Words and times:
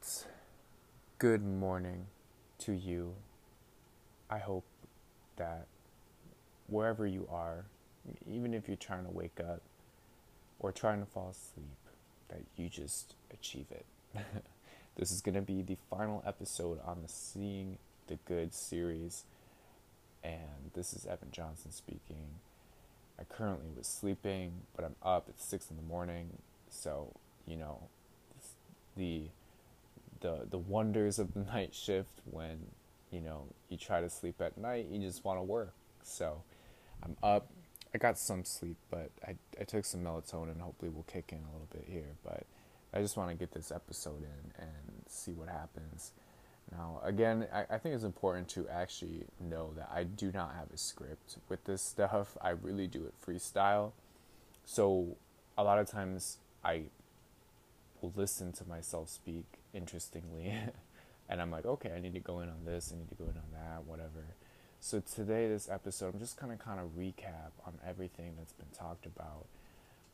right. 0.00 0.26
Good 1.18 1.44
morning 1.44 2.06
to 2.60 2.72
you. 2.72 3.14
I 4.28 4.38
hope 4.38 4.64
that 5.36 5.66
wherever 6.68 7.06
you 7.06 7.26
are, 7.30 7.64
even 8.28 8.54
if 8.54 8.68
you're 8.68 8.76
trying 8.76 9.04
to 9.04 9.10
wake 9.10 9.40
up 9.40 9.60
or 10.58 10.72
trying 10.72 11.00
to 11.00 11.06
fall 11.06 11.30
asleep, 11.30 11.76
that 12.28 12.42
you 12.56 12.68
just 12.68 13.14
achieve 13.32 13.66
it. 13.70 13.84
this 14.96 15.10
is 15.10 15.20
going 15.20 15.34
to 15.34 15.42
be 15.42 15.62
the 15.62 15.76
final 15.88 16.22
episode 16.26 16.78
on 16.84 17.02
the 17.02 17.08
Seeing 17.08 17.78
the 18.06 18.18
Good 18.26 18.54
series. 18.54 19.24
And 20.22 20.70
this 20.74 20.92
is 20.92 21.06
Evan 21.06 21.30
Johnson 21.32 21.72
speaking. 21.72 22.38
I 23.18 23.24
currently 23.24 23.70
was 23.76 23.86
sleeping, 23.86 24.52
but 24.76 24.84
I'm 24.84 24.96
up 25.02 25.26
at 25.28 25.40
6 25.40 25.70
in 25.70 25.76
the 25.76 25.82
morning. 25.82 26.38
So, 26.68 27.12
you 27.46 27.56
know, 27.56 27.88
the 28.96 29.28
the 30.20 30.46
the 30.50 30.58
wonders 30.58 31.18
of 31.18 31.34
the 31.34 31.40
night 31.52 31.74
shift 31.74 32.20
when 32.24 32.58
you 33.10 33.20
know 33.20 33.44
you 33.68 33.76
try 33.76 34.00
to 34.00 34.10
sleep 34.10 34.40
at 34.40 34.56
night 34.56 34.86
you 34.90 34.98
just 35.00 35.24
want 35.24 35.38
to 35.38 35.42
work. 35.42 35.72
So 36.02 36.42
i'm 37.02 37.16
up. 37.22 37.48
I 37.94 37.98
got 37.98 38.18
some 38.18 38.44
sleep 38.44 38.76
but 38.90 39.10
i, 39.26 39.34
I 39.60 39.64
took 39.64 39.84
some 39.84 40.02
melatonin. 40.02 40.60
Hopefully 40.60 40.90
we'll 40.90 41.04
kick 41.04 41.32
in 41.32 41.38
a 41.38 41.52
little 41.52 41.68
bit 41.72 41.86
here 41.88 42.14
but 42.24 42.44
i 42.92 43.00
just 43.00 43.16
want 43.16 43.30
to 43.30 43.36
get 43.36 43.52
this 43.52 43.70
episode 43.70 44.22
in 44.22 44.62
and 44.62 45.04
see 45.08 45.32
what 45.32 45.48
happens. 45.48 46.12
Now 46.70 47.00
again 47.04 47.46
I, 47.52 47.74
I 47.74 47.78
think 47.78 47.94
it's 47.94 48.04
important 48.04 48.48
to 48.50 48.68
actually 48.68 49.24
know 49.40 49.72
that 49.76 49.90
i 49.92 50.04
do 50.04 50.30
not 50.32 50.54
have 50.54 50.70
a 50.72 50.76
script 50.76 51.38
with 51.48 51.64
this 51.64 51.82
stuff. 51.82 52.36
I 52.40 52.50
really 52.50 52.86
do 52.86 53.04
it 53.04 53.14
freestyle. 53.26 53.92
So 54.64 55.16
a 55.58 55.64
lot 55.64 55.78
of 55.78 55.90
times 55.90 56.38
i 56.64 56.84
listen 58.02 58.52
to 58.52 58.64
myself 58.64 59.08
speak 59.08 59.44
interestingly. 59.72 60.54
and 61.28 61.40
I'm 61.40 61.50
like, 61.50 61.66
okay, 61.66 61.92
I 61.94 62.00
need 62.00 62.14
to 62.14 62.20
go 62.20 62.40
in 62.40 62.48
on 62.48 62.64
this, 62.64 62.92
I 62.94 62.98
need 62.98 63.08
to 63.08 63.14
go 63.14 63.24
in 63.24 63.36
on 63.36 63.52
that, 63.52 63.84
whatever. 63.86 64.34
So 64.80 65.00
today, 65.00 65.46
this 65.46 65.68
episode, 65.68 66.14
I'm 66.14 66.20
just 66.20 66.40
gonna 66.40 66.56
kind 66.56 66.80
of 66.80 66.96
recap 66.98 67.52
on 67.66 67.74
everything 67.86 68.32
that's 68.38 68.52
been 68.52 68.70
talked 68.76 69.06
about. 69.06 69.46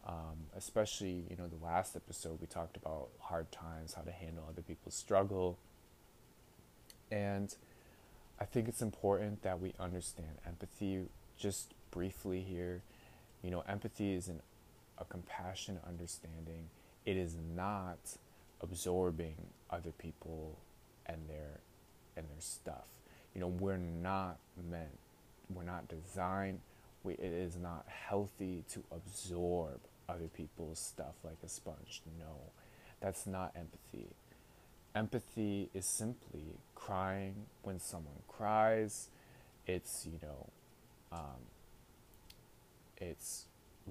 Um, 0.07 0.47
especially, 0.57 1.25
you 1.29 1.37
know, 1.37 1.49
the 1.49 1.65
last 1.65 1.97
episode 1.97 2.41
we 2.41 2.47
talked 2.47 2.77
about 2.77 3.09
hard 3.19 3.51
times, 3.51 3.95
how 3.95 4.03
to 4.03 4.13
handle 4.13 4.45
other 4.49 4.63
people's 4.63 4.95
struggle, 4.95 5.59
and 7.11 7.55
I 8.39 8.45
think 8.45 8.69
it's 8.69 8.83
important 8.83 9.43
that 9.43 9.61
we 9.61 9.73
understand 9.81 10.39
empathy 10.47 11.05
just 11.39 11.73
briefly 11.91 12.41
here. 12.41 12.83
You 13.43 13.51
know, 13.51 13.63
empathy 13.69 14.13
is 14.13 14.29
an, 14.29 14.41
a 14.99 15.05
compassionate 15.05 15.83
understanding 15.87 16.69
it 17.07 17.17
is 17.17 17.37
not 17.55 17.99
absorbing 18.61 19.37
other 19.71 19.93
people 19.93 20.59
and 21.07 21.29
their 21.29 21.61
and 22.17 22.27
their 22.27 22.41
stuff. 22.41 22.85
You 23.35 23.41
know, 23.41 23.49
we're 23.49 23.77
not 23.77 24.39
meant, 24.71 24.99
we're 25.55 25.63
not 25.63 25.89
designed. 25.89 26.61
We, 27.05 27.15
it 27.15 27.33
is 27.33 27.57
not 27.57 27.87
healthy 27.89 28.65
to 28.73 28.83
absorb 28.91 29.79
other 30.09 30.27
people's 30.27 30.79
stuff 30.79 31.15
like 31.23 31.37
a 31.45 31.49
sponge. 31.49 32.03
No, 32.19 32.51
that's 33.01 33.27
not 33.27 33.53
empathy. 33.55 34.09
Empathy 34.95 35.69
is 35.75 35.87
simply 35.87 36.57
crying 36.75 37.47
when 37.63 37.79
someone 37.79 38.23
cries. 38.27 39.09
It's 39.67 40.07
you 40.07 40.19
know, 40.23 40.49
um, 41.13 41.47
it's 42.97 43.45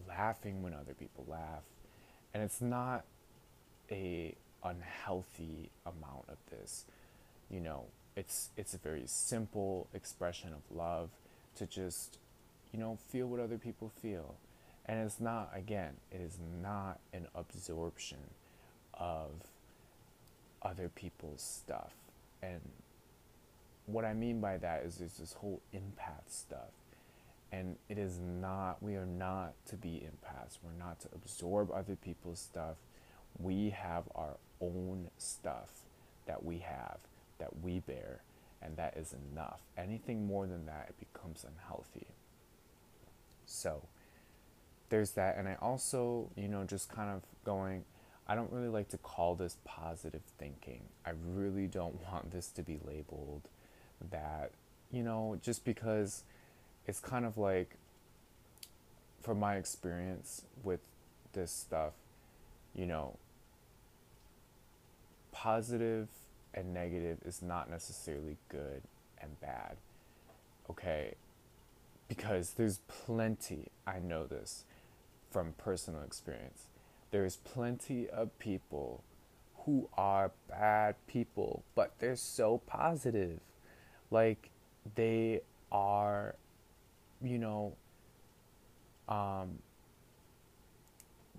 laughing 0.07 0.61
when 0.61 0.73
other 0.73 0.93
people 0.93 1.25
laugh 1.29 1.63
and 2.35 2.43
it's 2.43 2.59
not 2.59 3.05
a 3.89 4.35
unhealthy 4.61 5.69
amount 5.85 6.25
of 6.27 6.35
this. 6.51 6.83
You 7.49 7.61
know 7.61 7.85
it's 8.17 8.49
it's 8.57 8.73
a 8.73 8.77
very 8.77 9.03
simple 9.05 9.87
expression 9.93 10.49
of 10.51 10.75
love 10.75 11.11
to 11.55 11.65
just 11.65 12.17
you 12.73 12.79
know 12.79 12.97
feel 13.07 13.27
what 13.27 13.39
other 13.39 13.57
people 13.57 13.89
feel. 14.01 14.35
And 14.85 14.99
it's 14.99 15.21
not 15.21 15.49
again 15.55 15.93
it 16.11 16.19
is 16.19 16.37
not 16.61 16.99
an 17.13 17.27
absorption 17.33 18.19
of 18.93 19.29
other 20.61 20.89
people's 20.89 21.41
stuff. 21.41 21.93
And 22.43 22.59
what 23.85 24.03
i 24.03 24.13
mean 24.13 24.41
by 24.41 24.57
that 24.57 24.83
is 24.83 24.95
there's 24.95 25.19
this 25.19 25.33
whole 25.33 25.61
empath 25.73 26.27
stuff 26.27 26.71
and 27.55 27.77
it 27.87 27.97
is 27.97 28.19
not, 28.19 28.83
we 28.83 28.95
are 28.95 29.05
not 29.05 29.53
to 29.67 29.77
be 29.77 30.05
empaths. 30.05 30.57
We're 30.61 30.77
not 30.77 30.99
to 31.01 31.09
absorb 31.15 31.71
other 31.71 31.95
people's 31.95 32.39
stuff. 32.39 32.75
We 33.39 33.69
have 33.69 34.03
our 34.13 34.37
own 34.59 35.09
stuff 35.17 35.69
that 36.25 36.43
we 36.43 36.59
have, 36.59 36.97
that 37.39 37.61
we 37.61 37.79
bear, 37.79 38.23
and 38.61 38.75
that 38.75 38.97
is 38.97 39.13
enough. 39.31 39.61
Anything 39.77 40.27
more 40.27 40.47
than 40.47 40.65
that, 40.65 40.87
it 40.89 41.13
becomes 41.13 41.45
unhealthy. 41.47 42.07
So, 43.45 43.83
there's 44.89 45.11
that. 45.11 45.37
And 45.37 45.47
I 45.47 45.55
also, 45.61 46.31
you 46.35 46.49
know, 46.49 46.65
just 46.65 46.89
kind 46.89 47.09
of 47.09 47.21
going, 47.45 47.85
I 48.27 48.35
don't 48.35 48.51
really 48.51 48.67
like 48.67 48.89
to 48.89 48.97
call 48.97 49.35
this 49.35 49.57
positive 49.63 50.23
thinking. 50.37 50.81
I 51.05 51.11
really 51.25 51.67
don't 51.67 52.01
want 52.11 52.31
this 52.31 52.47
to 52.49 52.63
be 52.63 52.79
labeled 52.83 53.47
that, 54.11 54.51
you 54.91 55.03
know, 55.03 55.37
just 55.41 55.63
because 55.63 56.23
it's 56.87 56.99
kind 56.99 57.25
of 57.25 57.37
like 57.37 57.77
from 59.21 59.39
my 59.39 59.55
experience 59.55 60.43
with 60.63 60.79
this 61.33 61.51
stuff, 61.51 61.93
you 62.75 62.85
know, 62.85 63.17
positive 65.31 66.07
and 66.53 66.73
negative 66.73 67.17
is 67.25 67.41
not 67.41 67.69
necessarily 67.69 68.37
good 68.49 68.81
and 69.21 69.39
bad. 69.41 69.77
Okay? 70.69 71.15
Because 72.07 72.51
there's 72.51 72.79
plenty, 72.87 73.67
I 73.85 73.99
know 73.99 74.25
this 74.25 74.63
from 75.31 75.53
personal 75.57 76.01
experience. 76.03 76.67
There's 77.11 77.37
plenty 77.37 78.07
of 78.09 78.37
people 78.39 79.03
who 79.65 79.89
are 79.97 80.31
bad 80.47 80.95
people, 81.07 81.63
but 81.73 81.93
they're 81.99 82.15
so 82.15 82.61
positive. 82.67 83.39
Like, 84.11 84.51
they 84.93 85.41
are 85.71 86.35
you 87.23 87.37
know, 87.37 87.73
um, 89.07 89.59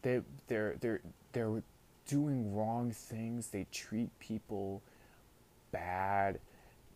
they 0.03 0.21
they're 0.49 0.77
they're 0.81 1.01
they're 1.33 1.63
doing 2.07 2.55
wrong 2.55 2.91
things. 2.91 3.49
They 3.49 3.67
treat 3.73 4.17
people 4.19 4.83
bad, 5.73 6.39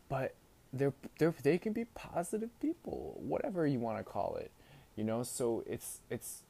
but 0.08 0.34
they're 0.72 0.94
they're 1.18 1.34
they 1.42 1.58
can 1.58 1.72
be 1.72 1.84
positive 1.86 2.50
people, 2.60 3.18
whatever 3.20 3.66
you 3.66 3.78
want 3.78 3.98
to 3.98 4.04
call 4.04 4.36
it, 4.36 4.50
you 4.97 5.04
know. 5.04 5.22
So 5.22 5.64
it's 5.66 6.00
it's 6.08 6.42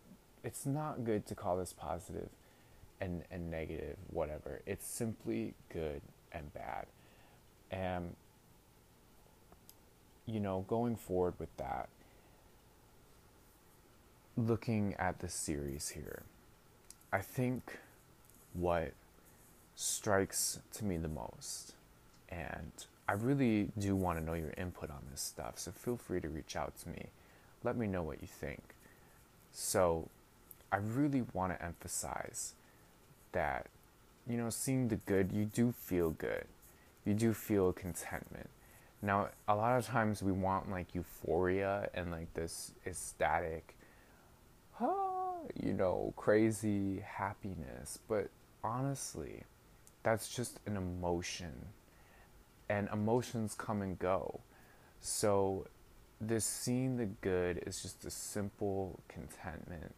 it's 0.45 0.67
not 0.67 1.05
good 1.05 1.27
to 1.27 1.35
call 1.35 1.57
this 1.57 1.73
positive 1.73 2.29
and 3.01 3.23
and 3.31 3.51
negative, 3.51 3.97
whatever. 4.09 4.61
It's 4.67 4.87
simply 4.87 5.55
good 5.73 6.03
and 6.33 6.53
bad, 6.53 6.87
and 7.71 8.15
you 10.27 10.41
know, 10.41 10.65
going 10.69 10.97
forward 10.97 11.35
with 11.39 11.55
that 11.57 11.89
looking 14.37 14.95
at 14.99 15.21
the 15.21 15.29
series 15.29 15.91
here, 15.91 16.23
I 17.13 17.21
think 17.21 17.79
what 18.55 18.93
strikes 19.75 20.61
to 20.75 20.85
me 20.85 20.97
the 20.97 21.09
most, 21.09 21.75
and 22.29 22.73
I 23.09 23.13
really 23.15 23.69
do 23.79 23.97
want 23.97 24.19
to 24.19 24.25
know 24.25 24.35
your 24.35 24.53
input 24.57 24.91
on 24.91 25.01
this 25.11 25.21
stuff, 25.21 25.59
so 25.59 25.73
feel 25.73 25.97
free 25.97 26.21
to 26.21 26.29
reach 26.29 26.57
out 26.57 26.75
to 26.83 26.89
me. 26.89 27.07
Let 27.65 27.77
me 27.77 27.87
know 27.87 28.03
what 28.03 28.23
you 28.23 28.29
think. 28.29 28.63
So, 29.53 30.09
I 30.73 30.77
really 30.77 31.25
want 31.33 31.53
to 31.53 31.65
emphasize 31.65 32.55
that, 33.33 33.67
you 34.29 34.37
know, 34.37 34.51
seeing 34.51 34.89
the 34.89 34.97
good, 34.97 35.33
you 35.33 35.45
do 35.45 35.73
feel 35.73 36.11
good. 36.11 36.45
You 37.05 37.15
do 37.15 37.33
feel 37.33 37.73
contentment. 37.73 38.49
Now, 39.03 39.29
a 39.49 39.57
lot 39.57 39.79
of 39.79 39.87
times 39.87 40.23
we 40.23 40.33
want 40.33 40.71
like 40.71 40.95
euphoria 40.95 41.89
and 41.95 42.13
like 42.13 42.33
this 42.35 42.73
ecstatic 42.87 43.75
you 45.55 45.73
know, 45.73 46.13
crazy 46.17 47.01
happiness. 47.01 47.99
But 48.09 48.29
honestly, 48.63 49.45
that's 50.03 50.35
just 50.35 50.61
an 50.67 50.77
emotion. 50.77 51.53
And 52.69 52.89
emotions 52.93 53.55
come 53.57 53.83
and 53.83 53.99
go. 53.99 54.41
So, 55.01 55.67
this 56.21 56.45
seeing 56.45 56.97
the 56.99 57.07
good 57.07 57.63
is 57.67 57.83
just 57.83 58.05
a 58.05 58.11
simple 58.11 59.01
contentment, 59.09 59.95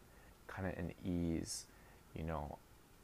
kind 0.47 0.69
of 0.69 0.79
an 0.79 0.93
ease, 1.05 1.67
you 2.15 2.23
know, 2.23 2.59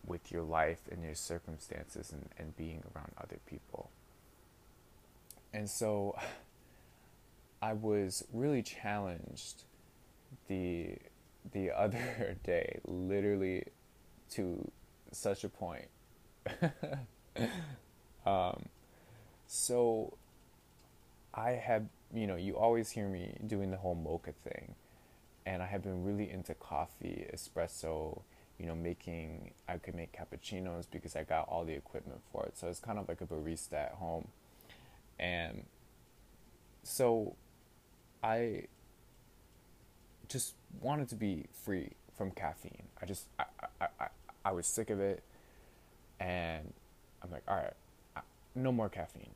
with 0.06 0.30
your 0.30 0.42
life 0.42 0.80
and 0.90 1.02
your 1.02 1.14
circumstances 1.14 2.12
and, 2.12 2.28
and 2.38 2.56
being 2.56 2.82
around 2.94 3.10
other 3.20 3.38
people. 3.46 3.90
And 5.52 5.68
so 5.68 6.16
I 7.62 7.72
was 7.72 8.24
really 8.32 8.62
challenged 8.62 9.64
the 10.46 10.96
the 11.52 11.70
other 11.78 12.36
day, 12.42 12.80
literally 12.84 13.64
to 14.30 14.70
such 15.12 15.44
a 15.44 15.48
point 15.48 15.88
Um, 18.28 18.66
so 19.46 20.18
I 21.32 21.52
have, 21.52 21.86
you 22.12 22.26
know, 22.26 22.36
you 22.36 22.56
always 22.58 22.90
hear 22.90 23.08
me 23.08 23.36
doing 23.46 23.70
the 23.70 23.78
whole 23.78 23.94
mocha 23.94 24.32
thing, 24.44 24.74
and 25.46 25.62
I 25.62 25.66
have 25.66 25.82
been 25.82 26.04
really 26.04 26.30
into 26.30 26.54
coffee, 26.54 27.26
espresso, 27.32 28.20
you 28.58 28.66
know, 28.66 28.74
making, 28.74 29.52
I 29.66 29.78
could 29.78 29.94
make 29.94 30.12
cappuccinos 30.12 30.84
because 30.90 31.16
I 31.16 31.22
got 31.22 31.48
all 31.48 31.64
the 31.64 31.72
equipment 31.72 32.20
for 32.32 32.44
it. 32.44 32.58
So 32.58 32.68
it's 32.68 32.80
kind 32.80 32.98
of 32.98 33.08
like 33.08 33.20
a 33.22 33.26
barista 33.26 33.74
at 33.74 33.92
home. 33.92 34.28
And 35.18 35.64
so 36.82 37.34
I 38.22 38.64
just 40.28 40.54
wanted 40.80 41.08
to 41.10 41.14
be 41.14 41.46
free 41.64 41.92
from 42.16 42.30
caffeine. 42.30 42.84
I 43.00 43.06
just, 43.06 43.26
I, 43.38 43.44
I, 43.80 43.86
I, 44.00 44.06
I 44.44 44.52
was 44.52 44.66
sick 44.66 44.90
of 44.90 45.00
it. 45.00 45.22
And 46.20 46.72
I'm 47.22 47.30
like, 47.30 47.44
all 47.46 47.56
right, 47.56 48.24
no 48.54 48.72
more 48.72 48.88
caffeine. 48.88 49.30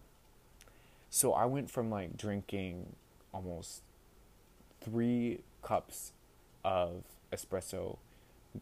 So 1.10 1.32
I 1.32 1.44
went 1.44 1.70
from 1.70 1.90
like 1.90 2.16
drinking 2.16 2.94
almost 3.32 3.82
three 4.80 5.40
cups 5.62 6.12
of 6.64 7.04
espresso 7.32 7.98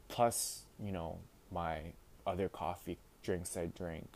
plus, 0.09 0.65
you 0.83 0.93
know, 0.93 1.19
my 1.50 1.93
other 2.26 2.49
coffee 2.49 2.99
drinks 3.23 3.56
I 3.56 3.67
drink 3.67 4.09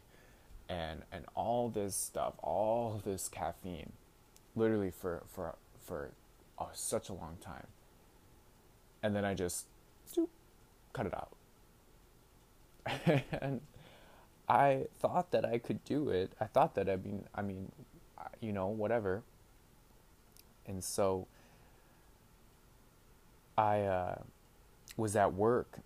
and 0.68 1.02
and 1.12 1.24
all 1.34 1.68
this 1.68 1.94
stuff, 1.94 2.34
all 2.42 3.00
this 3.04 3.28
caffeine 3.28 3.92
literally 4.56 4.90
for 4.90 5.22
for 5.26 5.54
for 5.82 6.10
oh, 6.58 6.70
such 6.72 7.08
a 7.08 7.12
long 7.12 7.36
time. 7.40 7.66
And 9.04 9.14
then 9.14 9.24
I 9.24 9.34
just 9.34 9.66
cut 10.94 11.06
it 11.06 11.14
out. 11.14 11.36
and 13.40 13.60
I 14.48 14.86
thought 14.98 15.30
that 15.32 15.44
I 15.44 15.58
could 15.58 15.84
do 15.84 16.08
it. 16.08 16.32
I 16.40 16.46
thought 16.46 16.74
that 16.76 16.88
I 16.88 16.96
mean 16.96 17.24
I 17.34 17.42
mean 17.42 17.70
you 18.40 18.52
know, 18.52 18.66
whatever. 18.66 19.22
And 20.66 20.82
so 20.82 21.26
I 23.56 23.80
uh, 23.80 24.22
was 24.96 25.16
at 25.16 25.34
work 25.34 25.78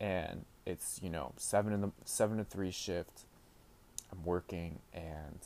and 0.00 0.44
it's, 0.66 1.00
you 1.02 1.10
know, 1.10 1.32
7 1.36 1.72
in 1.72 1.80
the 1.80 1.90
7 2.04 2.38
to 2.38 2.44
3 2.44 2.70
shift. 2.70 3.24
I'm 4.10 4.24
working 4.24 4.78
and 4.92 5.38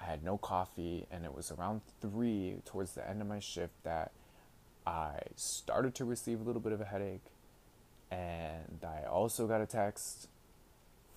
I 0.00 0.04
had 0.04 0.22
no 0.22 0.36
coffee 0.36 1.06
and 1.10 1.24
it 1.24 1.34
was 1.34 1.50
around 1.50 1.82
3 2.00 2.56
towards 2.64 2.92
the 2.92 3.08
end 3.08 3.20
of 3.20 3.28
my 3.28 3.38
shift 3.38 3.74
that 3.84 4.12
I 4.86 5.18
started 5.34 5.94
to 5.96 6.04
receive 6.04 6.40
a 6.40 6.44
little 6.44 6.60
bit 6.60 6.72
of 6.72 6.80
a 6.80 6.84
headache 6.84 7.24
and 8.10 8.84
I 8.84 9.06
also 9.08 9.46
got 9.46 9.60
a 9.60 9.66
text 9.66 10.28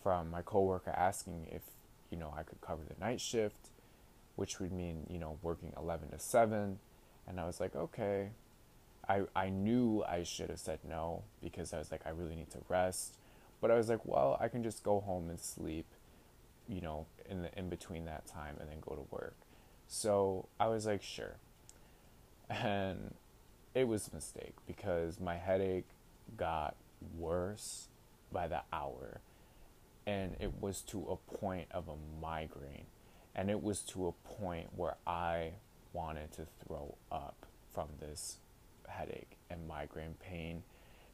from 0.01 0.31
my 0.31 0.41
coworker 0.41 0.91
asking 0.91 1.47
if, 1.51 1.61
you 2.09 2.17
know, 2.17 2.33
I 2.35 2.43
could 2.43 2.61
cover 2.61 2.81
the 2.87 2.99
night 2.99 3.21
shift 3.21 3.69
which 4.39 4.57
would 4.61 4.71
mean, 4.71 5.05
you 5.09 5.19
know, 5.19 5.37
working 5.41 5.73
11 5.75 6.11
to 6.11 6.17
7. 6.17 6.79
And 7.27 7.39
I 7.41 7.45
was 7.45 7.59
like, 7.59 7.75
okay. 7.75 8.29
I, 9.05 9.23
I 9.35 9.49
knew 9.49 10.01
I 10.07 10.23
should 10.23 10.49
have 10.49 10.59
said 10.59 10.79
no 10.87 11.23
because 11.43 11.73
I 11.73 11.77
was 11.77 11.91
like, 11.91 11.99
I 12.05 12.11
really 12.11 12.35
need 12.35 12.49
to 12.51 12.59
rest. 12.69 13.17
But 13.59 13.69
I 13.69 13.75
was 13.75 13.89
like, 13.89 14.05
well, 14.05 14.37
I 14.39 14.47
can 14.47 14.63
just 14.63 14.81
go 14.81 15.01
home 15.01 15.29
and 15.29 15.37
sleep, 15.37 15.87
you 16.69 16.79
know, 16.79 17.05
in 17.29 17.41
the 17.41 17.59
in 17.59 17.67
between 17.67 18.05
that 18.05 18.27
time 18.27 18.55
and 18.61 18.69
then 18.69 18.77
go 18.79 18.95
to 18.95 19.05
work. 19.11 19.35
So 19.89 20.47
I 20.57 20.67
was 20.67 20.85
like, 20.85 21.03
sure. 21.03 21.35
And 22.49 23.15
it 23.79 23.87
was 23.87 24.09
a 24.11 24.15
mistake 24.15 24.55
because 24.67 25.19
my 25.21 25.37
headache 25.37 25.87
got 26.35 26.75
worse 27.17 27.87
by 28.31 28.47
the 28.47 28.61
hour. 28.73 29.21
And 30.05 30.35
it 30.39 30.61
was 30.61 30.81
to 30.81 31.05
a 31.09 31.37
point 31.37 31.67
of 31.71 31.87
a 31.87 31.95
migraine. 32.21 32.87
And 33.33 33.49
it 33.49 33.63
was 33.63 33.79
to 33.81 34.07
a 34.07 34.11
point 34.11 34.67
where 34.75 34.95
I 35.07 35.51
wanted 35.93 36.31
to 36.33 36.45
throw 36.65 36.95
up 37.09 37.45
from 37.73 37.87
this 38.01 38.37
headache 38.87 39.37
and 39.49 39.65
migraine 39.67 40.15
pain. 40.19 40.63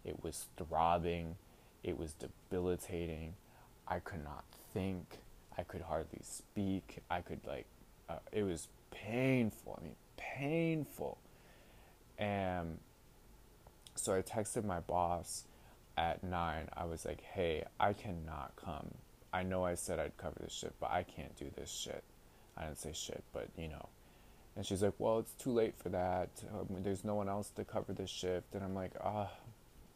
It 0.04 0.24
was 0.24 0.48
throbbing, 0.58 1.36
it 1.84 2.00
was 2.00 2.14
debilitating. 2.14 3.36
I 3.88 4.00
could 4.00 4.24
not 4.24 4.44
think, 4.74 5.20
I 5.56 5.62
could 5.64 5.82
hardly 5.82 6.22
speak. 6.24 7.04
I 7.12 7.22
could, 7.22 7.42
like, 7.46 7.68
uh, 8.10 8.16
it 8.32 8.42
was 8.44 8.70
painful. 8.90 9.78
I 9.80 9.84
mean, 9.84 9.96
painful. 10.18 11.20
And 12.18 12.80
so 13.96 14.16
I 14.16 14.22
texted 14.22 14.64
my 14.64 14.80
boss 14.80 15.44
at 15.98 16.24
nine. 16.24 16.70
I 16.76 16.86
was 16.86 17.06
like, 17.06 17.22
hey, 17.22 17.64
I 17.80 17.94
cannot 17.94 18.54
come. 18.56 18.94
I 19.34 19.44
know 19.44 19.66
I 19.66 19.76
said 19.76 20.00
I'd 20.00 20.18
cover 20.18 20.38
this 20.42 20.54
shit, 20.54 20.74
but 20.80 20.92
I 20.92 21.04
can't 21.04 21.36
do 21.38 21.52
this 21.58 21.70
shit. 21.70 22.04
I 22.58 22.64
didn't 22.64 22.80
say 22.80 22.94
shit, 22.94 23.24
but 23.34 23.50
you 23.58 23.68
know. 23.68 23.90
And 24.56 24.66
she's 24.66 24.82
like, 24.82 24.94
well, 24.98 25.20
it's 25.20 25.34
too 25.34 25.52
late 25.52 25.76
for 25.78 25.90
that. 25.90 26.30
Um, 26.54 26.82
there's 26.82 27.04
no 27.04 27.16
one 27.16 27.28
else 27.28 27.50
to 27.58 27.66
cover 27.66 27.92
this 27.92 28.10
shift. 28.10 28.56
And 28.56 28.64
I'm 28.64 28.74
like, 28.74 28.92
ah, 29.04 29.30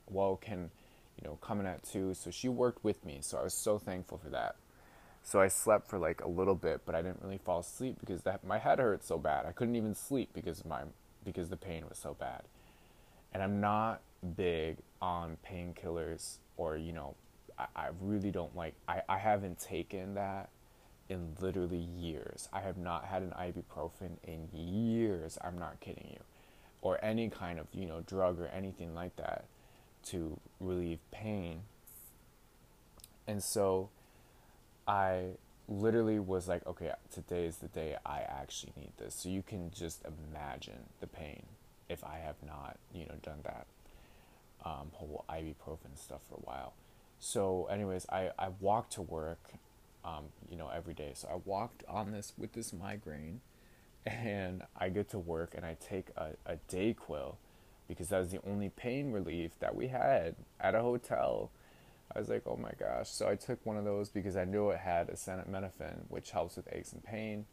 well, 0.10 0.36
can, 0.36 0.70
you 1.22 1.28
know, 1.28 1.38
coming 1.42 1.66
at 1.66 1.84
two. 1.84 2.14
So 2.14 2.30
she 2.30 2.50
worked 2.50 2.84
with 2.84 3.06
me. 3.06 3.20
So 3.22 3.38
I 3.38 3.44
was 3.44 3.54
so 3.54 3.78
thankful 3.78 4.18
for 4.18 4.30
that. 4.30 4.58
So 5.24 5.40
I 5.40 5.48
slept 5.48 5.88
for 5.88 5.98
like 5.98 6.22
a 6.22 6.28
little 6.28 6.56
bit, 6.56 6.82
but 6.86 6.96
I 6.96 7.02
didn't 7.02 7.22
really 7.22 7.38
fall 7.38 7.60
asleep 7.60 7.98
because 8.00 8.24
that 8.24 8.44
my 8.46 8.58
head 8.58 8.80
hurt 8.80 9.06
so 9.06 9.18
bad. 9.18 9.46
I 9.46 9.52
couldn't 9.52 9.76
even 9.76 9.96
sleep 9.96 10.32
because 10.34 10.60
of 10.60 10.66
my 10.66 10.82
because 11.24 11.50
the 11.50 11.58
pain 11.58 11.86
was 11.88 11.98
so 11.98 12.14
bad. 12.14 12.44
And 13.34 13.44
I'm 13.44 13.62
not 13.62 14.02
big 14.36 14.78
on 15.02 15.38
painkillers 15.50 16.38
or 16.58 16.78
you 16.78 16.94
know, 16.94 17.16
I, 17.58 17.66
I 17.76 17.88
really 18.02 18.32
don't 18.32 18.56
like. 18.56 18.76
I 18.88 19.02
I 19.08 19.18
haven't 19.18 19.60
taken 19.60 20.16
that 20.16 20.50
in 21.10 21.36
literally 21.42 21.78
years. 21.78 22.48
I 22.54 22.62
have 22.62 22.78
not 22.78 23.06
had 23.06 23.24
an 23.24 23.32
ibuprofen 23.32 24.18
in 24.24 24.48
years. 24.54 25.38
I'm 25.44 25.58
not 25.58 25.80
kidding 25.80 26.08
you. 26.12 26.20
Or 26.82 27.04
any 27.04 27.30
kind 27.30 27.60
of, 27.60 27.68
you 27.74 27.88
know, 27.88 28.02
drug 28.02 28.40
or 28.40 28.48
anything 28.48 28.94
like 28.94 29.16
that 29.18 29.46
to 30.06 30.40
relieve 30.60 31.00
pain. 31.12 31.64
And 33.28 33.44
so 33.44 33.90
I 34.88 35.32
literally 35.70 36.20
was 36.20 36.48
like, 36.48 36.66
okay, 36.68 36.92
today 37.14 37.46
is 37.46 37.58
the 37.58 37.68
day 37.68 37.96
I 38.06 38.22
actually 38.22 38.74
need 38.76 38.94
this. 38.98 39.16
So 39.16 39.30
you 39.30 39.44
can 39.44 39.72
just 39.72 40.04
imagine 40.06 40.90
the 41.00 41.08
pain 41.08 41.44
if 41.88 42.04
I 42.04 42.18
have 42.18 42.36
not, 42.46 42.78
you 42.94 43.06
know, 43.06 43.16
done 43.24 43.40
that 43.44 43.68
um, 44.66 44.92
whole 44.94 45.26
ibuprofen 45.30 45.98
stuff 45.98 46.22
for 46.28 46.36
a 46.36 46.42
while. 46.42 46.74
So, 47.20 47.68
anyways, 47.70 48.06
I, 48.10 48.32
I 48.40 48.50
walked 48.60 48.94
to 48.94 49.02
work 49.02 49.40
um, 50.04 50.26
you 50.50 50.58
know, 50.58 50.70
every 50.74 50.94
day. 50.94 51.12
So 51.14 51.28
I 51.28 51.40
walked 51.46 51.84
on 51.88 52.12
this 52.12 52.34
with 52.38 52.54
this 52.54 52.74
migraine, 52.74 53.42
and 54.06 54.64
I 54.78 54.90
get 54.90 55.10
to 55.10 55.20
work 55.20 55.54
and 55.56 55.66
I 55.66 55.76
take 55.80 56.08
a, 56.16 56.30
a 56.46 56.58
Dayquil 56.72 57.36
because 57.88 58.10
that 58.10 58.20
was 58.20 58.30
the 58.30 58.40
only 58.48 58.70
pain 58.70 59.12
relief 59.12 59.52
that 59.60 59.76
we 59.76 59.88
had 59.88 60.36
at 60.60 60.76
a 60.76 60.82
hotel. 60.82 61.52
I 62.16 62.20
was 62.20 62.30
like, 62.30 62.44
oh 62.46 62.58
my 62.58 62.72
gosh. 62.80 63.10
So 63.10 63.28
I 63.28 63.36
took 63.36 63.64
one 63.66 63.78
of 63.78 63.86
those 63.86 64.10
because 64.10 64.36
I 64.36 64.46
knew 64.46 64.70
it 64.70 64.80
had 64.80 65.10
acetaminophen, 65.10 66.02
which 66.10 66.32
helps 66.32 66.56
with 66.56 66.68
aches 66.72 66.92
and 66.92 67.04
pain. 67.04 67.46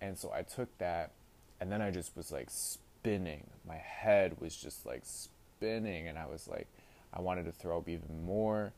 And 0.00 0.16
so 0.18 0.32
I 0.34 0.42
took 0.42 0.76
that, 0.78 1.12
and 1.60 1.70
then 1.70 1.82
I 1.82 1.90
just 1.90 2.16
was 2.16 2.32
like 2.32 2.48
spinning. 2.50 3.46
My 3.66 3.76
head 3.76 4.36
was 4.40 4.56
just 4.56 4.86
like 4.86 5.02
spinning, 5.04 6.08
and 6.08 6.18
I 6.18 6.26
was 6.26 6.48
like, 6.48 6.68
I 7.12 7.20
wanted 7.20 7.44
to 7.44 7.52
throw 7.52 7.78
up 7.78 7.88
even 7.88 8.24
more. 8.24 8.72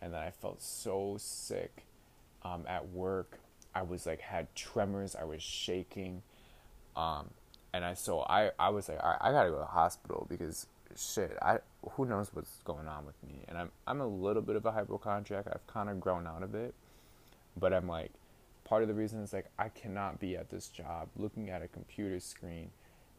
And 0.00 0.12
then 0.12 0.20
I 0.20 0.30
felt 0.30 0.60
so 0.60 1.16
sick 1.18 1.84
um, 2.42 2.64
at 2.68 2.88
work. 2.90 3.38
I 3.74 3.82
was 3.82 4.06
like 4.06 4.20
had 4.20 4.54
tremors. 4.54 5.14
I 5.14 5.24
was 5.24 5.42
shaking, 5.42 6.22
um, 6.96 7.30
and 7.72 7.84
I 7.84 7.94
so 7.94 8.20
I 8.20 8.50
I 8.58 8.70
was 8.70 8.88
like 8.88 9.02
I, 9.02 9.16
I 9.20 9.32
gotta 9.32 9.50
go 9.50 9.56
to 9.56 9.60
the 9.60 9.66
hospital 9.66 10.26
because 10.28 10.66
shit 10.94 11.36
I 11.42 11.58
who 11.92 12.04
knows 12.04 12.30
what's 12.32 12.58
going 12.64 12.86
on 12.86 13.06
with 13.06 13.20
me 13.22 13.44
and 13.48 13.58
I'm 13.58 13.70
I'm 13.86 14.00
a 14.00 14.06
little 14.06 14.42
bit 14.42 14.56
of 14.56 14.66
a 14.66 14.72
hypochondriac. 14.72 15.46
I've 15.50 15.66
kind 15.66 15.88
of 15.88 16.00
grown 16.00 16.26
out 16.26 16.42
of 16.42 16.54
it, 16.54 16.74
but 17.56 17.72
I'm 17.72 17.88
like 17.88 18.12
part 18.64 18.82
of 18.82 18.88
the 18.88 18.94
reason 18.94 19.20
is 19.22 19.32
like 19.32 19.46
I 19.58 19.68
cannot 19.68 20.20
be 20.20 20.36
at 20.36 20.50
this 20.50 20.68
job 20.68 21.08
looking 21.16 21.50
at 21.50 21.62
a 21.62 21.68
computer 21.68 22.20
screen 22.20 22.70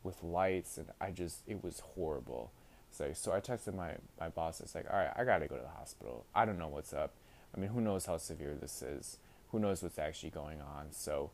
with 0.03 0.23
lights 0.23 0.77
and 0.77 0.87
I 1.01 1.11
just 1.11 1.41
it 1.47 1.63
was 1.63 1.81
horrible. 1.95 2.51
So 2.91 3.11
so 3.13 3.33
I 3.33 3.39
texted 3.39 3.75
my 3.75 3.95
my 4.19 4.29
boss. 4.29 4.61
It's 4.61 4.75
like 4.75 4.85
all 4.91 4.97
right 4.97 5.11
I 5.15 5.23
gotta 5.23 5.47
go 5.47 5.55
to 5.55 5.63
the 5.63 5.79
hospital. 5.79 6.25
I 6.33 6.45
don't 6.45 6.59
know 6.59 6.69
what's 6.69 6.93
up 6.93 7.13
I 7.55 7.59
mean, 7.59 7.69
who 7.69 7.81
knows 7.81 8.05
how 8.05 8.17
severe 8.17 8.55
this 8.55 8.81
is? 8.81 9.17
Who 9.51 9.59
knows 9.59 9.81
what's 9.81 9.97
actually 9.97 10.29
going 10.29 10.61
on? 10.61 10.87
So 10.91 11.31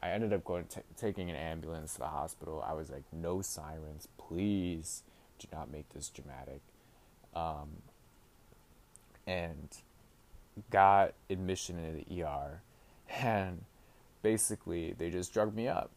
I 0.00 0.10
ended 0.10 0.32
up 0.32 0.44
going 0.44 0.64
t- 0.64 0.80
taking 0.96 1.28
an 1.28 1.36
ambulance 1.36 1.94
to 1.94 2.00
the 2.00 2.06
hospital. 2.06 2.64
I 2.66 2.72
was 2.72 2.90
like, 2.90 3.04
no 3.12 3.42
sirens, 3.42 4.08
please 4.16 5.02
do 5.38 5.48
not 5.52 5.70
make 5.70 5.88
this 5.90 6.08
dramatic. 6.08 6.60
Um, 7.34 7.68
and 9.26 9.68
got 10.70 11.12
admission 11.28 11.78
into 11.78 12.04
the 12.04 12.22
ER, 12.22 12.62
and 13.22 13.64
basically 14.22 14.94
they 14.96 15.10
just 15.10 15.32
drugged 15.32 15.54
me 15.54 15.68
up. 15.68 15.90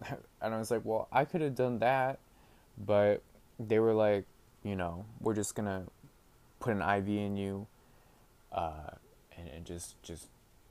and 0.40 0.54
I 0.54 0.58
was 0.58 0.70
like, 0.70 0.82
well, 0.84 1.08
I 1.12 1.24
could 1.24 1.40
have 1.40 1.54
done 1.54 1.80
that, 1.80 2.18
but 2.78 3.22
they 3.58 3.78
were 3.78 3.94
like, 3.94 4.24
you 4.62 4.76
know, 4.76 5.04
we're 5.20 5.34
just 5.34 5.54
gonna 5.54 5.84
put 6.60 6.74
an 6.74 6.82
IV 6.82 7.08
in 7.08 7.36
you. 7.36 7.66
Uh, 8.50 8.90
and, 9.36 9.48
and 9.48 9.64
just 9.64 10.02
just 10.02 10.28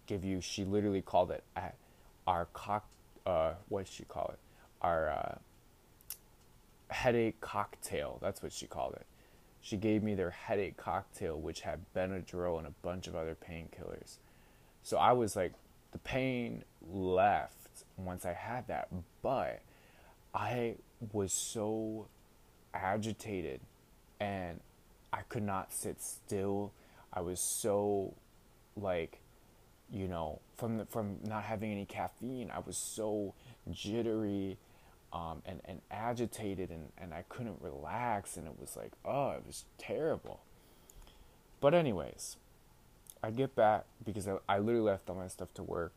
give 0.07 0.25
you. 0.25 0.41
She 0.41 0.65
literally 0.65 1.01
called 1.01 1.31
it 1.31 1.43
our 2.25 2.48
cock. 2.53 2.86
Uh, 3.25 3.53
what 3.69 3.88
she 3.88 4.03
call 4.03 4.31
it? 4.34 4.39
Our 4.81 5.10
uh, 5.10 5.36
headache 6.89 7.39
cocktail. 7.41 8.20
That's 8.22 8.41
what 8.41 8.51
she 8.51 8.67
called 8.67 8.94
it. 8.94 9.06
She 9.62 9.77
gave 9.77 10.03
me 10.03 10.15
their 10.15 10.32
headache 10.32 10.77
cocktail, 10.77 11.39
which 11.39 11.62
had 11.62 11.79
Benadryl 11.96 12.58
and 12.58 12.67
a 12.67 12.74
bunch 12.82 13.08
of 13.08 13.15
other 13.15 13.36
painkillers. 13.36 14.17
So 14.84 14.98
I 14.98 15.12
was 15.12 15.36
like, 15.36 15.53
the 15.91 15.98
pain 16.00 16.63
left 16.89 17.84
once 17.98 18.25
I 18.25 18.34
had 18.34 18.67
that, 18.67 18.88
but 19.22 19.62
I 20.34 20.75
was 21.12 21.34
so 21.34 22.08
agitated 22.74 23.60
and 24.20 24.60
I 25.12 25.22
could 25.22 25.44
not 25.44 25.74
sit 25.74 26.01
still. 26.01 26.72
I 27.12 27.22
was 27.22 27.39
so 27.39 28.13
like 28.75 29.20
you 29.91 30.08
know 30.08 30.39
from 30.56 30.77
the, 30.77 30.86
from 30.86 31.17
not 31.24 31.44
having 31.44 31.72
any 31.72 31.86
caffeine 31.86 32.51
I 32.53 32.60
was 32.60 32.77
so 32.77 33.34
jittery 33.72 34.58
um, 35.14 35.42
and, 35.46 35.62
and 35.66 35.82
agitated 35.90 36.70
and, 36.70 36.92
and 36.98 37.14
I 37.14 37.24
couldn't 37.30 37.62
relax 37.62 38.38
and 38.38 38.48
it 38.48 38.60
was 38.60 38.76
like 38.76 38.92
oh 39.06 39.32
it 39.32 39.44
was 39.46 39.66
terrible. 39.78 40.42
But 41.60 41.74
anyways 41.74 42.38
I 43.24 43.32
get 43.32 43.56
back 43.56 43.86
because 44.06 44.28
I, 44.28 44.38
I 44.48 44.60
literally 44.60 44.82
left 44.82 45.10
all 45.10 45.16
my 45.16 45.28
stuff 45.28 45.54
to 45.56 45.64
work. 45.64 45.92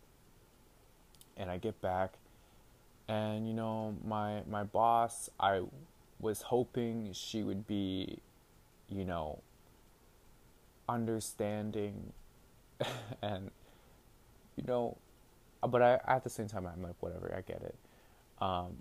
And 1.37 1.51
I 1.51 1.59
get 1.59 1.81
back 1.81 2.15
and 3.11 3.49
you 3.49 3.55
know 3.55 3.97
my 4.07 4.43
my 4.49 4.63
boss 4.63 5.31
I 5.41 5.63
was 6.21 6.43
hoping 6.43 7.11
she 7.13 7.43
would 7.43 7.67
be 7.67 8.19
you 8.89 9.05
know 9.05 9.41
understanding 10.89 12.13
and 13.23 13.51
you 14.57 14.63
know 14.65 14.97
but 15.69 15.83
I 15.83 15.99
at 16.07 16.23
the 16.23 16.31
same 16.31 16.47
time 16.47 16.67
I'm 16.67 16.83
like 16.83 16.95
whatever 17.01 17.35
I 17.37 17.41
get 17.41 17.63
it. 17.63 17.75
Um, 18.41 18.77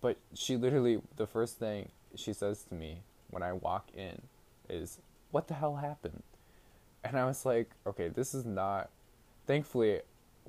but 0.00 0.16
she 0.34 0.56
literally 0.56 1.00
the 1.16 1.26
first 1.26 1.58
thing 1.58 1.88
she 2.14 2.32
says 2.32 2.62
to 2.64 2.74
me 2.74 3.02
when 3.30 3.42
I 3.42 3.52
walk 3.52 3.88
in 3.94 4.22
is 4.68 4.98
what 5.30 5.48
the 5.48 5.54
hell 5.54 5.76
happened? 5.76 6.22
And 7.04 7.18
I 7.18 7.24
was 7.26 7.44
like 7.44 7.70
okay 7.86 8.08
this 8.08 8.34
is 8.34 8.44
not 8.44 8.90
thankfully 9.46 10.00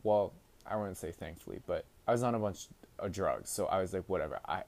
well 0.04 0.34
I 0.66 0.76
wouldn't 0.76 0.98
say 0.98 1.12
thankfully 1.12 1.62
but 1.66 1.86
I 2.08 2.12
was 2.12 2.24
on 2.24 2.36
a 2.36 2.40
bunch 2.40 2.68
of 2.98 3.12
drugs 3.12 3.50
so 3.50 3.66
I 3.66 3.82
was 3.82 3.94
like 3.94 4.04
whatever. 4.08 4.40
I 4.48 4.64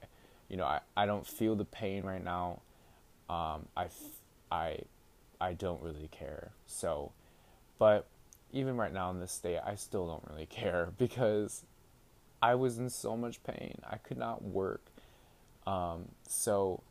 you 0.48 0.56
know 0.56 0.64
I, 0.64 0.80
I 0.96 1.06
don't 1.06 1.26
feel 1.26 1.54
the 1.56 1.64
pain 1.64 2.04
right 2.04 2.22
now. 2.22 2.60
Um, 3.28 3.66
I, 3.76 3.86
I 4.50 4.78
I 5.40 5.54
don't 5.54 5.82
really 5.82 6.08
care. 6.10 6.52
So 6.66 7.12
but 7.78 8.06
even 8.52 8.76
right 8.76 8.92
now 8.92 9.10
in 9.10 9.18
this 9.18 9.32
state, 9.32 9.58
I 9.64 9.74
still 9.74 10.06
don't 10.06 10.22
really 10.30 10.46
care 10.50 10.90
because 10.98 11.64
I 12.42 12.56
was 12.56 12.78
in 12.78 12.90
so 12.90 13.16
much 13.16 13.42
pain. 13.44 13.78
I 13.88 13.96
could 13.96 14.18
not 14.18 14.42
work. 14.42 14.82
Um, 15.66 16.08
so, 16.26 16.82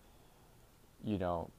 you 1.03 1.17
know, 1.17 1.51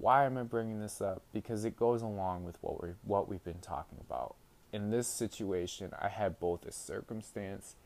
why 0.00 0.24
am 0.24 0.38
I 0.38 0.42
bringing 0.42 0.80
this 0.80 1.02
up? 1.02 1.22
Because 1.32 1.64
it 1.66 1.76
goes 1.76 2.00
along 2.00 2.44
with 2.44 2.56
what 2.62 2.82
we 2.82 2.90
what 3.04 3.28
we've 3.28 3.44
been 3.44 3.60
talking 3.60 3.98
about. 4.00 4.36
In 4.72 4.90
this 4.90 5.06
situation, 5.06 5.92
I 6.00 6.08
had 6.08 6.40
both 6.40 6.64
a 6.64 6.72
circumstance 6.72 7.76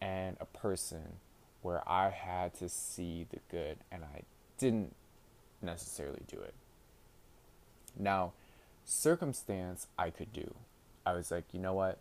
and 0.00 0.36
a 0.40 0.46
person 0.46 1.16
where 1.62 1.82
I 1.88 2.10
had 2.10 2.54
to 2.54 2.68
see 2.68 3.26
the 3.28 3.40
good 3.50 3.78
and 3.90 4.04
I 4.04 4.22
didn't 4.56 4.94
necessarily 5.60 6.22
do 6.28 6.38
it. 6.38 6.54
Now, 7.98 8.32
circumstance 8.84 9.88
I 9.98 10.10
could 10.10 10.32
do. 10.32 10.54
I 11.04 11.14
was 11.14 11.30
like, 11.30 11.44
you 11.52 11.58
know 11.58 11.74
what? 11.74 11.98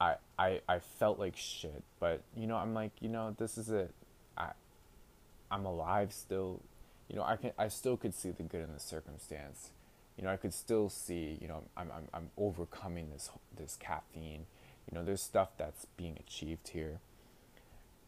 I 0.00 0.14
I 0.38 0.60
I 0.68 0.78
felt 0.78 1.18
like 1.18 1.36
shit, 1.36 1.82
but 1.98 2.22
you 2.34 2.46
know, 2.46 2.56
I'm 2.56 2.74
like, 2.74 2.92
you 3.00 3.08
know, 3.08 3.34
this 3.38 3.58
is 3.58 3.70
it. 3.70 3.92
I 4.36 4.52
I'm 5.50 5.66
alive 5.66 6.12
still. 6.12 6.60
You 7.08 7.16
know, 7.16 7.24
I 7.24 7.36
can 7.36 7.52
I 7.58 7.68
still 7.68 7.96
could 7.96 8.14
see 8.14 8.30
the 8.30 8.44
good 8.44 8.62
in 8.62 8.72
the 8.72 8.80
circumstance. 8.80 9.70
You 10.16 10.24
know, 10.24 10.30
I 10.30 10.36
could 10.36 10.54
still 10.54 10.88
see, 10.88 11.38
you 11.40 11.48
know, 11.48 11.64
I'm 11.76 11.90
I'm 11.92 12.08
I'm 12.14 12.30
overcoming 12.38 13.10
this 13.10 13.30
this 13.56 13.76
caffeine. 13.76 14.46
You 14.90 14.98
know, 14.98 15.04
there's 15.04 15.22
stuff 15.22 15.50
that's 15.58 15.86
being 15.96 16.16
achieved 16.18 16.68
here. 16.68 17.00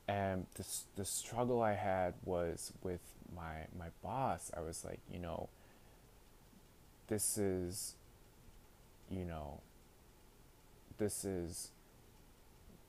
And 0.09 0.47
the 0.55 0.65
the 0.97 1.05
struggle 1.05 1.63
I 1.63 1.75
had 1.75 2.15
was 2.25 2.73
with 2.83 3.01
my 3.35 3.67
my 3.79 3.89
boss. 4.03 4.51
I 4.57 4.61
was 4.61 4.85
like, 4.85 5.01
you 5.13 5.19
know, 5.19 5.49
this 7.09 7.37
is 7.37 7.97
you 9.11 9.25
know 9.25 9.61
this 10.99 11.25
is 11.25 11.71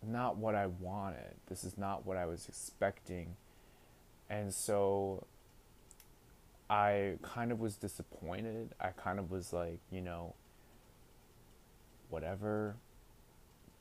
not 0.08 0.38
what 0.38 0.56
I 0.56 0.68
wanted. 0.68 1.36
This 1.48 1.64
is 1.64 1.78
not 1.78 2.06
what 2.06 2.18
I 2.18 2.26
was 2.26 2.48
expecting. 2.48 3.36
And 4.30 4.54
so 4.54 5.26
I 6.70 7.16
kind 7.22 7.52
of 7.52 7.60
was 7.60 7.76
disappointed. 7.76 8.74
I 8.80 8.90
kind 8.90 9.20
of 9.20 9.32
was 9.32 9.54
like, 9.54 9.80
you 9.92 10.02
know, 10.02 10.34
whatever. 12.10 12.76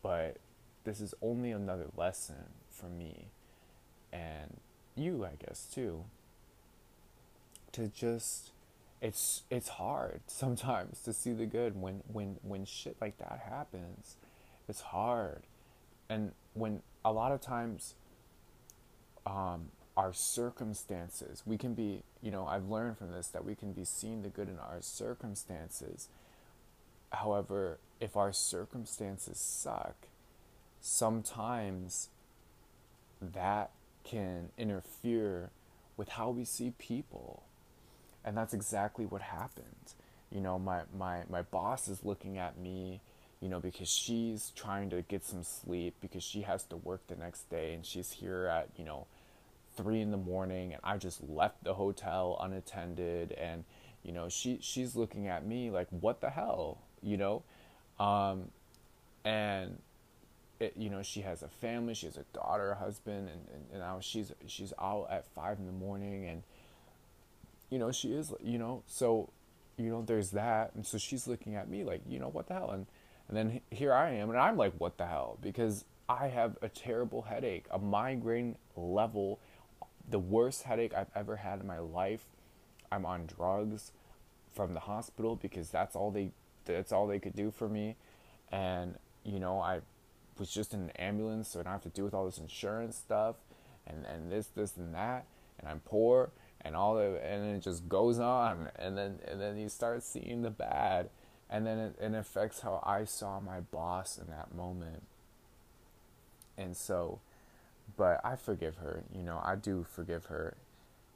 But 0.02 0.38
this 0.84 1.00
is 1.00 1.14
only 1.22 1.52
another 1.52 1.86
lesson 1.96 2.44
for 2.68 2.86
me 2.86 3.26
and 4.12 4.58
you, 4.94 5.24
I 5.24 5.42
guess, 5.44 5.66
too. 5.72 6.04
To 7.72 7.88
just 7.88 8.50
it's 9.00 9.42
it's 9.50 9.68
hard 9.68 10.20
sometimes 10.26 11.02
to 11.02 11.12
see 11.12 11.32
the 11.32 11.46
good 11.46 11.80
when 11.80 12.02
when 12.10 12.38
when 12.42 12.64
shit 12.64 12.96
like 13.00 13.18
that 13.18 13.42
happens 13.50 14.16
it's 14.68 14.80
hard 14.80 15.42
and 16.12 16.32
when 16.54 16.82
a 17.04 17.12
lot 17.12 17.32
of 17.32 17.40
times 17.40 17.94
um, 19.24 19.70
our 19.96 20.12
circumstances 20.12 21.42
we 21.46 21.56
can 21.56 21.74
be 21.74 22.02
you 22.22 22.30
know 22.30 22.46
i've 22.46 22.68
learned 22.68 22.98
from 22.98 23.10
this 23.12 23.28
that 23.28 23.44
we 23.44 23.54
can 23.54 23.72
be 23.72 23.84
seeing 23.84 24.22
the 24.22 24.28
good 24.28 24.48
in 24.48 24.58
our 24.58 24.80
circumstances. 24.80 26.08
However 27.10 27.78
if 28.00 28.16
our 28.16 28.32
circumstances 28.32 29.38
suck 29.38 29.96
sometimes 30.80 32.08
that 33.20 33.70
can 34.04 34.48
interfere 34.58 35.50
with 35.96 36.10
how 36.10 36.30
we 36.30 36.44
see 36.44 36.72
people. 36.78 37.44
And 38.24 38.36
that's 38.36 38.52
exactly 38.52 39.06
what 39.06 39.22
happened. 39.22 39.94
You 40.30 40.40
know 40.40 40.58
my 40.58 40.82
my 40.96 41.22
my 41.30 41.42
boss 41.42 41.88
is 41.88 42.04
looking 42.04 42.38
at 42.38 42.58
me 42.58 43.00
you 43.42 43.48
know 43.48 43.60
because 43.60 43.90
she's 43.90 44.52
trying 44.56 44.88
to 44.88 45.02
get 45.02 45.24
some 45.24 45.42
sleep 45.42 45.94
because 46.00 46.22
she 46.22 46.42
has 46.42 46.64
to 46.64 46.76
work 46.76 47.06
the 47.08 47.16
next 47.16 47.50
day 47.50 47.74
and 47.74 47.84
she's 47.84 48.12
here 48.12 48.46
at 48.46 48.68
you 48.76 48.84
know 48.84 49.06
three 49.76 50.00
in 50.00 50.10
the 50.10 50.16
morning 50.16 50.72
and 50.72 50.80
i 50.84 50.96
just 50.96 51.22
left 51.28 51.62
the 51.64 51.74
hotel 51.74 52.38
unattended 52.40 53.32
and 53.32 53.64
you 54.02 54.12
know 54.12 54.28
she 54.28 54.58
she's 54.62 54.96
looking 54.96 55.26
at 55.28 55.44
me 55.44 55.70
like 55.70 55.88
what 55.90 56.20
the 56.20 56.30
hell 56.30 56.78
you 57.02 57.16
know 57.16 57.42
um 57.98 58.44
and 59.24 59.78
it, 60.60 60.74
you 60.76 60.88
know 60.88 61.02
she 61.02 61.22
has 61.22 61.42
a 61.42 61.48
family 61.48 61.94
she 61.94 62.06
has 62.06 62.16
a 62.16 62.24
daughter 62.32 62.70
a 62.70 62.76
husband 62.76 63.28
and, 63.28 63.40
and, 63.52 63.64
and 63.72 63.80
now 63.80 63.98
she's 64.00 64.32
she's 64.46 64.72
out 64.80 65.08
at 65.10 65.26
five 65.34 65.58
in 65.58 65.66
the 65.66 65.72
morning 65.72 66.26
and 66.26 66.42
you 67.72 67.78
know, 67.78 67.90
she 67.90 68.12
is, 68.12 68.34
you 68.42 68.58
know, 68.58 68.82
so, 68.86 69.30
you 69.78 69.88
know, 69.88 70.02
there's 70.02 70.32
that. 70.32 70.72
And 70.74 70.86
so 70.86 70.98
she's 70.98 71.26
looking 71.26 71.54
at 71.54 71.70
me 71.70 71.84
like, 71.84 72.02
you 72.06 72.18
know, 72.18 72.28
what 72.28 72.46
the 72.46 72.52
hell? 72.52 72.70
And, 72.70 72.86
and 73.28 73.36
then 73.36 73.60
here 73.70 73.92
I 73.92 74.10
am, 74.10 74.30
and 74.30 74.38
I'm 74.38 74.56
like, 74.56 74.74
what 74.78 74.98
the 74.98 75.06
hell? 75.06 75.38
Because 75.40 75.84
I 76.08 76.28
have 76.28 76.58
a 76.62 76.68
terrible 76.68 77.22
headache, 77.22 77.66
a 77.70 77.78
migraine 77.78 78.56
level, 78.76 79.38
the 80.08 80.18
worst 80.18 80.64
headache 80.64 80.92
I've 80.94 81.10
ever 81.14 81.36
had 81.36 81.60
in 81.60 81.66
my 81.66 81.78
life. 81.78 82.24
I'm 82.90 83.06
on 83.06 83.26
drugs 83.26 83.92
from 84.52 84.74
the 84.74 84.80
hospital 84.80 85.36
because 85.36 85.70
that's 85.70 85.96
all 85.96 86.10
they 86.10 86.32
that's 86.64 86.92
all 86.92 87.06
they 87.06 87.18
could 87.18 87.34
do 87.34 87.50
for 87.50 87.68
me. 87.68 87.96
And, 88.50 88.96
you 89.24 89.40
know, 89.40 89.60
I 89.60 89.80
was 90.38 90.50
just 90.50 90.74
in 90.74 90.80
an 90.80 90.90
ambulance, 90.90 91.48
so 91.48 91.60
I 91.60 91.62
don't 91.62 91.72
have 91.72 91.82
to 91.82 91.88
deal 91.88 92.04
with 92.04 92.14
all 92.14 92.26
this 92.26 92.38
insurance 92.38 92.96
stuff 92.96 93.36
and, 93.86 94.04
and 94.04 94.30
this, 94.30 94.46
this 94.48 94.76
and 94.76 94.94
that. 94.94 95.24
And 95.58 95.68
I'm 95.68 95.80
poor 95.80 96.30
and 96.64 96.76
all 96.76 96.94
the 96.94 97.20
and 97.24 97.56
it 97.56 97.60
just 97.60 97.88
goes 97.88 98.18
on 98.18 98.68
and 98.76 98.96
then 98.96 99.18
and 99.26 99.40
then 99.40 99.58
you 99.58 99.68
start 99.68 100.02
seeing 100.02 100.42
the 100.42 100.50
bad 100.50 101.10
and 101.52 101.66
then 101.66 101.78
it, 101.78 101.96
it 102.00 102.14
affects 102.14 102.62
how 102.62 102.82
I 102.84 103.04
saw 103.04 103.38
my 103.38 103.60
boss 103.60 104.18
in 104.18 104.26
that 104.28 104.54
moment. 104.54 105.02
And 106.56 106.76
so 106.76 107.20
but 107.96 108.20
I 108.24 108.36
forgive 108.36 108.76
her 108.76 109.04
you 109.14 109.22
know 109.22 109.40
I 109.44 109.54
do 109.56 109.84
forgive 109.88 110.26
her. 110.26 110.56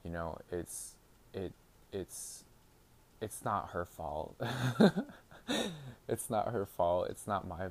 You 0.05 0.11
know 0.13 0.39
it's 0.53 0.93
it 1.33 1.53
it's 1.93 2.45
it's 3.21 3.45
not 3.45 3.71
her 3.71 3.85
fault. 3.85 4.37
It's 6.09 6.31
not 6.31 6.53
her 6.53 6.67
fault. 6.67 7.09
It's 7.11 7.27
not 7.27 7.49
my 7.49 7.69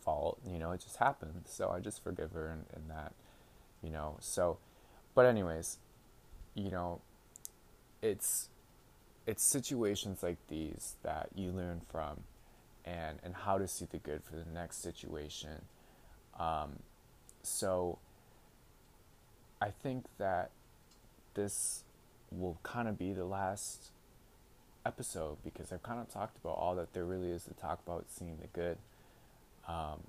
fault 0.00 0.38
you 0.50 0.58
know 0.58 0.72
it 0.72 0.80
just 0.80 0.96
happened. 0.96 1.42
So 1.44 1.70
I 1.70 1.80
just 1.80 2.02
forgive 2.02 2.32
her 2.32 2.48
in, 2.48 2.64
in 2.74 2.88
that 2.88 3.12
you 3.82 3.90
know 3.90 4.16
so 4.20 4.58
but 5.14 5.26
anyways 5.26 5.78
you 6.54 6.70
know 6.70 7.00
it's 8.02 8.48
it's 9.28 9.44
situations 9.44 10.22
like 10.22 10.38
these 10.48 10.96
that 11.02 11.28
you 11.34 11.52
learn 11.52 11.82
from 11.92 12.20
and 12.86 13.18
and 13.22 13.34
how 13.34 13.58
to 13.58 13.68
see 13.68 13.84
the 13.84 13.98
good 13.98 14.22
for 14.24 14.36
the 14.36 14.50
next 14.54 14.82
situation. 14.82 15.66
Um, 16.40 16.78
so 17.42 17.98
I 19.60 19.68
think 19.68 20.06
that 20.16 20.50
this 21.34 21.84
will 22.30 22.58
kind 22.62 22.88
of 22.88 22.98
be 22.98 23.12
the 23.12 23.26
last 23.26 23.90
episode 24.86 25.36
because 25.44 25.72
I've 25.72 25.82
kind 25.82 26.00
of 26.00 26.08
talked 26.08 26.38
about 26.38 26.56
all 26.56 26.74
that 26.76 26.94
there 26.94 27.04
really 27.04 27.30
is 27.30 27.44
to 27.44 27.54
talk 27.54 27.80
about 27.86 28.06
seeing 28.08 28.38
the 28.40 28.46
good. 28.46 28.78
Um, 29.68 30.04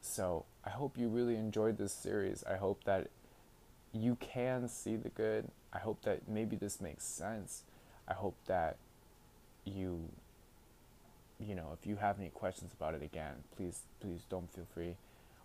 so 0.00 0.44
I 0.64 0.70
hope 0.70 0.96
you 0.96 1.08
really 1.08 1.34
enjoyed 1.34 1.78
this 1.78 1.92
series. 1.92 2.44
I 2.48 2.58
hope 2.58 2.84
that 2.84 3.08
you 3.92 4.16
can 4.20 4.68
see 4.68 4.94
the 4.94 5.08
good. 5.08 5.48
I 5.72 5.80
hope 5.80 6.02
that 6.02 6.28
maybe 6.28 6.54
this 6.54 6.80
makes 6.80 7.04
sense. 7.04 7.64
I 8.08 8.14
hope 8.14 8.36
that 8.46 8.76
you 9.64 10.08
you 11.38 11.56
know, 11.56 11.76
if 11.78 11.86
you 11.86 11.96
have 11.96 12.20
any 12.20 12.28
questions 12.28 12.72
about 12.72 12.94
it 12.94 13.02
again, 13.02 13.44
please 13.56 13.80
please 14.00 14.22
don't 14.28 14.52
feel 14.52 14.66
free 14.72 14.96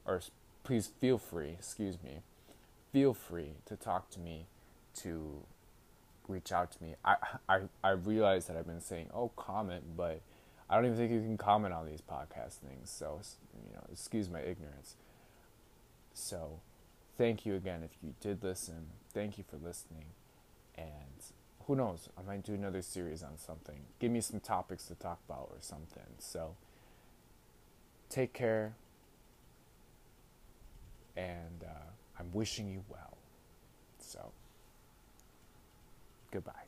or 0.05 0.21
please 0.63 0.87
feel 0.99 1.17
free, 1.17 1.51
excuse 1.51 1.97
me. 2.03 2.21
Feel 2.91 3.13
free 3.13 3.53
to 3.65 3.75
talk 3.75 4.09
to 4.11 4.19
me 4.19 4.47
to 4.95 5.43
reach 6.27 6.51
out 6.51 6.71
to 6.71 6.83
me. 6.83 6.95
I 7.03 7.15
I 7.47 7.61
I 7.83 7.91
realize 7.91 8.47
that 8.47 8.57
I've 8.57 8.67
been 8.67 8.81
saying, 8.81 9.09
"Oh, 9.13 9.29
comment," 9.35 9.95
but 9.95 10.21
I 10.69 10.75
don't 10.75 10.85
even 10.85 10.97
think 10.97 11.11
you 11.11 11.21
can 11.21 11.37
comment 11.37 11.73
on 11.73 11.85
these 11.85 12.01
podcast 12.01 12.55
things. 12.55 12.89
So, 12.89 13.21
you 13.53 13.73
know, 13.73 13.83
excuse 13.91 14.29
my 14.29 14.41
ignorance. 14.41 14.95
So, 16.13 16.59
thank 17.17 17.45
you 17.45 17.55
again 17.55 17.83
if 17.83 17.91
you 18.03 18.15
did 18.19 18.43
listen. 18.43 18.87
Thank 19.13 19.37
you 19.37 19.43
for 19.49 19.57
listening. 19.57 20.05
And 20.77 21.23
who 21.67 21.75
knows, 21.75 22.07
I 22.17 22.21
might 22.25 22.43
do 22.43 22.53
another 22.53 22.81
series 22.81 23.21
on 23.23 23.37
something. 23.37 23.75
Give 23.99 24.09
me 24.09 24.21
some 24.21 24.39
topics 24.39 24.85
to 24.85 24.95
talk 24.95 25.19
about 25.27 25.49
or 25.51 25.57
something. 25.59 26.03
So, 26.17 26.55
take 28.09 28.31
care. 28.31 28.73
And 31.17 31.63
uh, 31.63 31.91
I'm 32.17 32.31
wishing 32.31 32.69
you 32.69 32.83
well. 32.89 33.17
So, 33.99 34.31
goodbye. 36.31 36.66